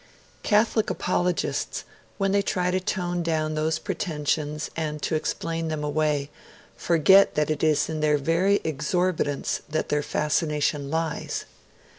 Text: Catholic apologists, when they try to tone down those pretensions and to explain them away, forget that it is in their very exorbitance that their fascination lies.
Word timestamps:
Catholic 0.41 0.89
apologists, 0.89 1.83
when 2.17 2.31
they 2.31 2.41
try 2.41 2.71
to 2.71 2.79
tone 2.79 3.21
down 3.21 3.53
those 3.53 3.77
pretensions 3.77 4.71
and 4.75 4.99
to 5.03 5.13
explain 5.13 5.67
them 5.67 5.83
away, 5.83 6.31
forget 6.75 7.35
that 7.35 7.51
it 7.51 7.61
is 7.63 7.87
in 7.87 7.99
their 7.99 8.17
very 8.17 8.61
exorbitance 8.63 9.61
that 9.69 9.89
their 9.89 10.01
fascination 10.01 10.89
lies. 10.89 11.45